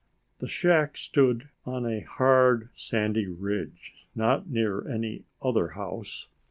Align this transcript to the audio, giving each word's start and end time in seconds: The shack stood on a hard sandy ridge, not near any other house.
The 0.39 0.47
shack 0.47 0.97
stood 0.97 1.49
on 1.63 1.85
a 1.85 1.99
hard 1.99 2.69
sandy 2.73 3.27
ridge, 3.27 3.93
not 4.15 4.49
near 4.49 4.87
any 4.87 5.25
other 5.43 5.67
house. 5.77 6.27